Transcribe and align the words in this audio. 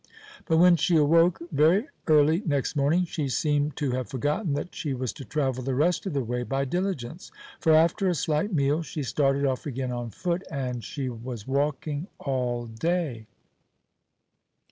But 0.47 0.57
when 0.57 0.77
she 0.77 0.97
awoke 0.97 1.37
very 1.51 1.85
early 2.07 2.41
next 2.47 2.75
morning 2.75 3.05
she 3.05 3.29
seemed 3.29 3.75
to 3.77 3.91
have 3.91 4.09
forgotten 4.09 4.53
that 4.55 4.73
she 4.73 4.95
was 4.95 5.13
to 5.13 5.23
travel 5.23 5.61
the 5.63 5.75
rest 5.75 6.07
of 6.07 6.13
the 6.13 6.23
way 6.23 6.41
by 6.41 6.65
diligence; 6.65 7.31
for, 7.59 7.71
after 7.73 8.07
a 8.09 8.15
slight 8.15 8.51
meal, 8.51 8.81
she 8.81 9.03
started 9.03 9.45
off 9.45 9.67
again 9.67 9.91
on 9.91 10.09
foot, 10.09 10.41
and 10.49 10.83
she 10.83 11.07
was 11.07 11.45
walking 11.45 12.07
all 12.17 12.65
day. 12.65 13.27